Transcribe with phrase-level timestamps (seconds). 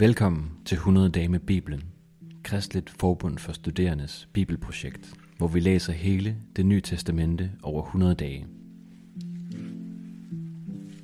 [0.00, 1.82] Velkommen til 100 dage med Bibelen,
[2.44, 8.46] Kristligt Forbund for Studerendes Bibelprojekt, hvor vi læser hele det nye testamente over 100 dage.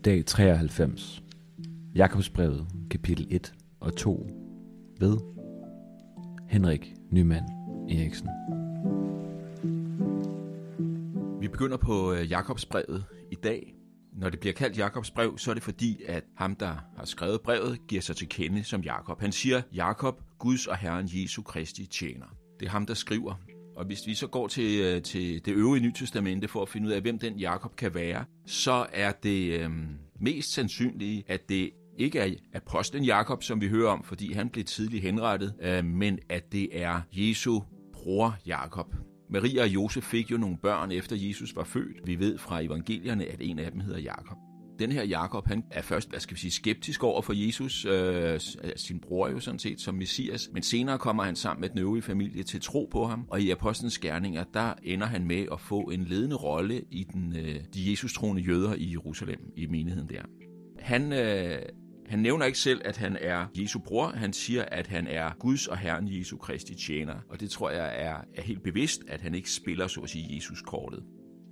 [0.05, 1.23] Dag 93.
[1.95, 4.31] Jakobsbrevet, kapitel 1 og 2
[5.01, 5.17] ved
[6.49, 7.45] Henrik Nyman
[7.91, 8.29] Eriksen.
[11.41, 13.76] Vi begynder på øh, Jakobsbrevet i dag.
[14.17, 17.41] Når det bliver kaldt Jakobs brev, så er det fordi, at ham, der har skrevet
[17.41, 19.21] brevet, giver sig til kende som Jakob.
[19.21, 22.27] Han siger, Jakob, Guds og Herren Jesu Kristi tjener.
[22.61, 23.35] Det er ham, der skriver.
[23.77, 26.87] Og hvis vi så går til, øh, til det øvrige Nye Testamente for at finde
[26.87, 29.71] ud af, hvem den Jakob kan være, så er det øh,
[30.21, 34.65] mest sandsynlige, at det ikke er apostlen Jakob, som vi hører om, fordi han blev
[34.65, 37.61] tidligt henrettet, øh, men at det er Jesu
[37.93, 38.95] bror Jakob.
[39.31, 42.07] Maria og Josef fik jo nogle børn efter Jesus var født.
[42.07, 44.37] Vi ved fra evangelierne, at en af dem hedder Jakob.
[44.79, 48.41] Den her Jakob, han er først, hvad skal vi sige, skeptisk over for Jesus, øh,
[48.77, 52.03] sin bror jo sådan set, som messias, men senere kommer han sammen med den øvrige
[52.03, 55.81] familie til tro på ham, og i apostlenes gerninger, der ender han med at få
[55.81, 60.23] en ledende rolle i den, øh, de Jesus-troende jøder i Jerusalem, i menigheden der.
[60.79, 61.59] Han øh,
[62.09, 64.09] han nævner ikke selv, at han er Jesu bror.
[64.09, 67.15] Han siger, at han er Guds og Herren Jesu Kristi tjener.
[67.29, 70.37] Og det tror jeg er, er helt bevidst, at han ikke spiller, så at sige,
[70.37, 71.05] Jesus-kortet.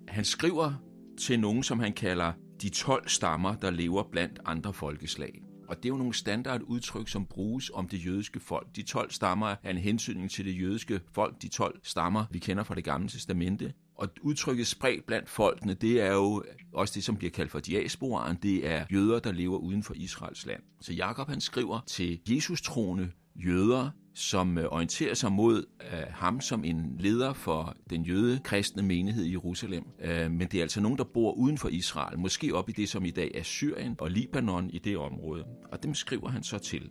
[0.09, 0.73] Han skriver
[1.19, 5.43] til nogen, som han kalder de 12 stammer, der lever blandt andre folkeslag.
[5.69, 8.77] Og det er jo nogle standardudtryk, som bruges om det jødiske folk.
[8.77, 12.65] De 12 stammer er en hensynning til det jødiske folk, de 12 stammer, vi kender
[12.65, 13.73] fra det gamle testamente.
[13.97, 18.39] Og udtrykket spredt blandt folkene, det er jo også det, som bliver kaldt for diasporaen.
[18.43, 20.63] Det er jøder, der lever uden for Israels land.
[20.81, 26.65] Så Jakob han skriver til Jesus-troende jøder, som øh, orienterer sig mod uh, ham som
[26.65, 29.85] en leder for den jøde kristne menighed i Jerusalem.
[29.99, 32.89] Uh, men det er altså nogen, der bor uden for Israel, måske op i det,
[32.89, 35.45] som i dag er Syrien og Libanon i det område.
[35.73, 36.91] Og dem skriver han så til.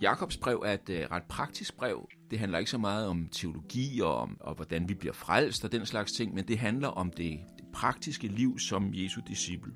[0.00, 2.08] Jakobs brev er et øh, ret praktisk brev.
[2.30, 5.72] Det handler ikke så meget om teologi og om og hvordan vi bliver frelst og
[5.72, 9.72] den slags ting, men det handler om det, det praktiske liv som Jesu disciple.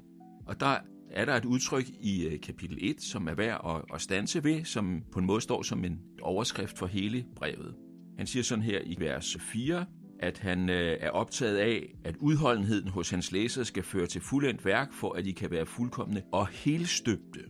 [0.46, 0.76] Og der
[1.10, 4.64] er der et udtryk i øh, kapitel 1, som er værd at, at stanse ved,
[4.64, 7.74] som på en måde står som en overskrift for hele brevet.
[8.18, 9.86] Han siger sådan her i vers 4,
[10.20, 14.64] at han øh, er optaget af, at udholdenheden hos hans læsere skal føre til fuldendt
[14.64, 17.40] værk, for at de kan være fuldkommende og helstøbte.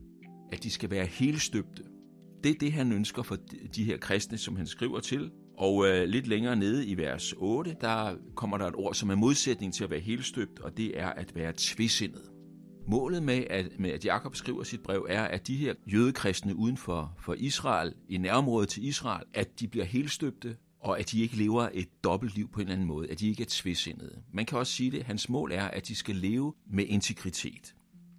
[0.52, 1.82] At de skal være helstøbte.
[2.44, 3.36] Det er det, han ønsker for
[3.74, 5.30] de her kristne, som han skriver til.
[5.58, 9.14] Og øh, lidt længere nede i vers 8, der kommer der et ord, som er
[9.14, 12.22] modsætning til at være helstøbt, og det er at være tvisindet.
[12.86, 16.76] Målet med at, med, at Jakob skriver sit brev, er, at de her jødekristne uden
[16.76, 21.36] for, for Israel, i nærområdet til Israel, at de bliver helstøbte, og at de ikke
[21.36, 24.22] lever et dobbeltliv på en eller anden måde, at de ikke er tvisindede.
[24.32, 27.74] Man kan også sige det, hans mål er, at de skal leve med integritet.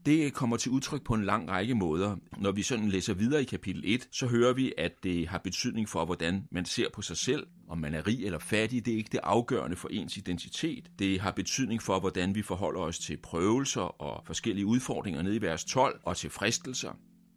[0.06, 2.16] Det kommer til udtryk på en lang række måder.
[2.38, 5.90] Når vi sådan læser videre i kapitel 1, så hører vi, at det har betydning
[5.90, 7.47] for, hvordan man ser på sig selv.
[7.69, 10.90] Om man er rig eller fattig, det er ikke det afgørende for ens identitet.
[11.00, 15.41] Det har betydning for, hvordan vi forholder os til prøvelser og forskellige udfordringer nede i
[15.41, 16.91] vers 12 og til fristelser.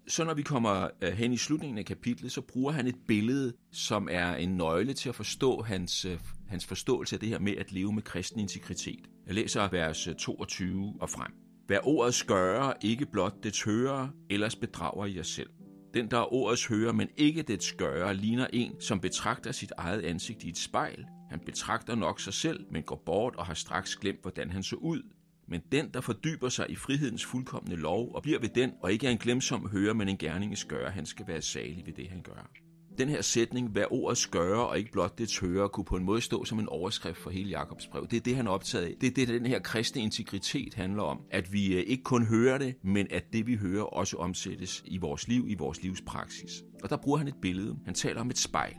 [0.09, 3.53] Så når vi kommer øh, hen i slutningen af kapitlet, så bruger han et billede,
[3.73, 7.57] som er en nøgle til at forstå hans, øh, hans forståelse af det her med
[7.57, 9.09] at leve med kristen integritet.
[9.27, 11.46] Jeg læser vers øh, 22 og frem.
[11.69, 15.51] Vær ordets gøre, ikke blot dets høre, ellers bedrager I jer selv.
[15.95, 20.03] Den, der er ordets hører, men ikke dets gøre, ligner en, som betragter sit eget
[20.03, 21.05] ansigt i et spejl.
[21.31, 24.77] Han betragter nok sig selv, men går bort og har straks glemt, hvordan han så
[24.77, 25.03] ud.
[25.49, 29.07] Men den, der fordyber sig i frihedens fuldkommende lov og bliver ved den, og ikke
[29.07, 32.23] er en glemsom hører, men en gerninges gøre, han skal være salig ved det, han
[32.23, 32.51] gør.
[32.99, 36.21] Den her sætning, hvad ordet gøre og ikke blot det hører, kunne på en måde
[36.21, 38.07] stå som en overskrift for hele Jakobs brev.
[38.11, 38.95] Det er det, han er optaget af.
[39.01, 41.21] Det er det, den her kristne integritet handler om.
[41.31, 44.99] At vi øh, ikke kun hører det, men at det, vi hører, også omsættes i
[44.99, 46.63] vores liv, i vores livspraksis.
[46.83, 47.77] Og der bruger han et billede.
[47.85, 48.77] Han taler om et spejl.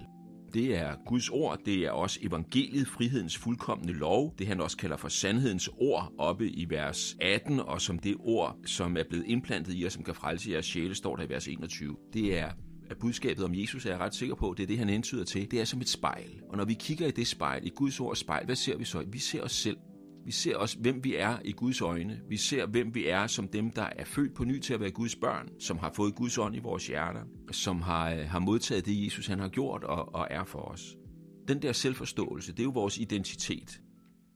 [0.53, 4.97] Det er Guds ord, det er også evangeliet, frihedens fuldkommende lov, det han også kalder
[4.97, 9.73] for sandhedens ord oppe i vers 18, og som det ord, som er blevet indplantet
[9.73, 11.95] i jer, som kan frelse jeres sjæle, står der i vers 21.
[12.13, 12.51] Det er
[12.89, 15.51] at budskabet om Jesus er jeg ret sikker på, det er det, han hentyder til.
[15.51, 16.41] Det er som et spejl.
[16.49, 19.03] Og når vi kigger i det spejl, i Guds ord spejl, hvad ser vi så?
[19.07, 19.77] Vi ser os selv.
[20.25, 22.19] Vi ser også, hvem vi er i Guds øjne.
[22.29, 24.91] Vi ser, hvem vi er som dem, der er født på ny til at være
[24.91, 28.85] Guds børn, som har fået Guds ånd i vores hjerter, som har, øh, har modtaget
[28.85, 30.95] det, Jesus han har gjort og, og er for os.
[31.47, 33.81] Den der selvforståelse, det er jo vores identitet.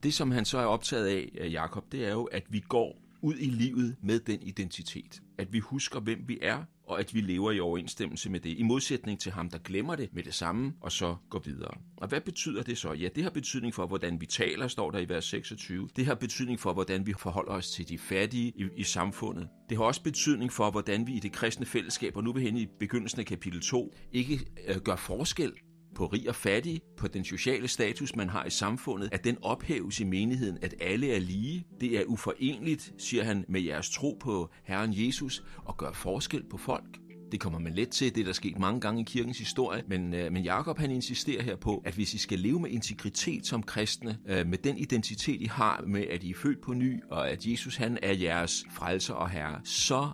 [0.02, 3.02] Det, som han så er optaget af, øh, Jakob, det er jo, at vi går
[3.22, 5.22] ud i livet med den identitet.
[5.38, 8.62] At vi husker, hvem vi er, og at vi lever i overensstemmelse med det, i
[8.62, 11.74] modsætning til ham, der glemmer det med det samme, og så går videre.
[11.96, 12.92] Og hvad betyder det så?
[12.92, 15.88] Ja, det har betydning for, hvordan vi taler, står der i vers 26.
[15.96, 19.48] Det har betydning for, hvordan vi forholder os til de fattige i, i samfundet.
[19.68, 22.56] Det har også betydning for, hvordan vi i det kristne fællesskab, og nu vil hen
[22.56, 25.52] i begyndelsen af kapitel 2, ikke øh, gør forskel
[25.94, 30.00] på rig og fattig, på den sociale status, man har i samfundet, at den ophæves
[30.00, 31.66] i menigheden, at alle er lige.
[31.80, 36.56] Det er uforenligt, siger han, med jeres tro på Herren Jesus og gør forskel på
[36.56, 36.98] folk.
[37.32, 40.14] Det kommer man let til, det er der sket mange gange i kirkens historie, men,
[40.14, 43.62] øh, men Jakob han insisterer her på, at hvis I skal leve med integritet som
[43.62, 47.30] kristne, øh, med den identitet I har med, at I er født på ny, og
[47.30, 50.08] at Jesus han er jeres frelser og herre, så,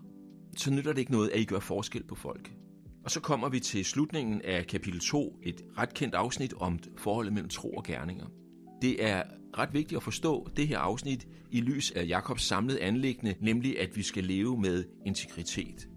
[0.56, 2.50] så nytter det ikke noget, at I gør forskel på folk.
[3.08, 7.32] Og så kommer vi til slutningen af kapitel 2, et ret kendt afsnit om forholdet
[7.32, 8.26] mellem tro og gerninger.
[8.82, 9.22] Det er
[9.58, 13.96] ret vigtigt at forstå det her afsnit i lys af Jakobs samlede anlæggende, nemlig at
[13.96, 15.88] vi skal leve med integritet.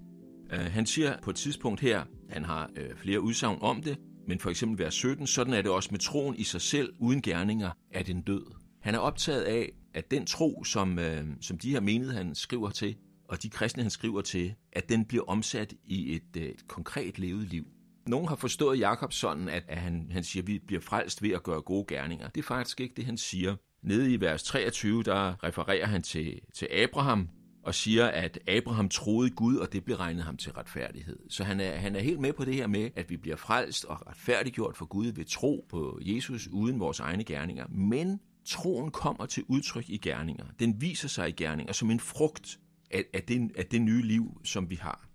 [0.51, 3.97] Øh, han siger på et tidspunkt her, han har øh, flere udsagn om det,
[4.27, 7.21] men for eksempel vers 17, sådan er det også med troen i sig selv, uden
[7.21, 8.45] gerninger, er den død.
[8.81, 12.69] Han er optaget af, at den tro, som, øh, som de her menighed, han skriver
[12.69, 12.95] til,
[13.31, 17.19] og de kristne, han skriver til, at den bliver omsat i et, øh, et konkret
[17.19, 17.67] levet liv.
[18.07, 21.31] Nogen har forstået Jakob sådan, at, at han, han siger, at vi bliver frelst ved
[21.31, 22.29] at gøre gode gerninger.
[22.29, 23.55] Det er faktisk ikke det, han siger.
[23.83, 27.29] Nede i vers 23, der refererer han til, til Abraham,
[27.63, 31.19] og siger, at Abraham troede Gud, og det blev regnet ham til retfærdighed.
[31.29, 33.85] Så han er, han er helt med på det her med, at vi bliver frelst
[33.85, 37.65] og retfærdiggjort for Gud ved tro på Jesus uden vores egne gerninger.
[37.69, 40.45] Men troen kommer til udtryk i gerninger.
[40.59, 42.59] Den viser sig i gerninger som en frugt
[42.93, 45.07] af, af, det, af det nye liv, som vi har.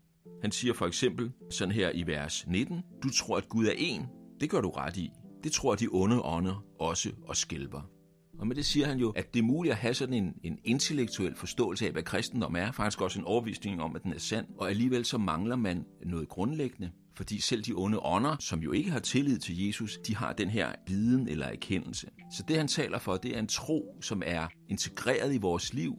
[0.42, 4.06] Han siger for eksempel sådan her i vers 19, du tror, at Gud er en.
[4.40, 5.10] Det gør du ret i.
[5.44, 7.90] Det tror de onde ånder også og skælper.
[8.38, 10.58] Og med det siger han jo, at det er muligt at have sådan en, en
[10.64, 14.46] intellektuel forståelse af, hvad kristendom er, faktisk også en overvisning om, at den er sand,
[14.58, 18.90] og alligevel så mangler man noget grundlæggende, fordi selv de onde ånder, som jo ikke
[18.90, 22.06] har tillid til Jesus, de har den her viden eller erkendelse.
[22.32, 25.94] Så det han taler for, det er en tro, som er integreret i vores liv,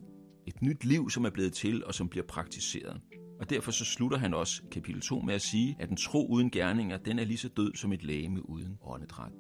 [0.47, 3.01] et nyt liv, som er blevet til og som bliver praktiseret.
[3.39, 6.51] Og derfor så slutter han også kapitel 2 med at sige, at en tro uden
[6.51, 9.31] gerninger, den er lige så død som et lægeme uden åndedræt.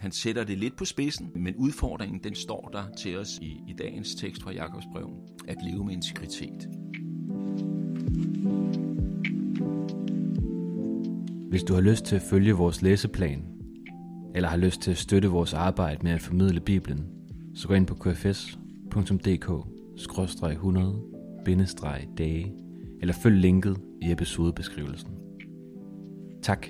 [0.00, 3.72] Han sætter det lidt på spidsen, men udfordringen den står der til os i, i
[3.78, 5.10] dagens tekst fra Jakobs brev,
[5.48, 6.68] at leve med integritet.
[11.48, 13.44] Hvis du har lyst til at følge vores læseplan,
[14.34, 17.06] eller har lyst til at støtte vores arbejde med at formidle Bibelen,
[17.54, 22.54] så gå ind på kfs.dk 100-dage,
[23.00, 25.10] eller følg linket i episodebeskrivelsen.
[26.42, 26.66] Tak,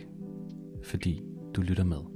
[0.83, 1.23] fordi
[1.57, 2.14] du lytter med.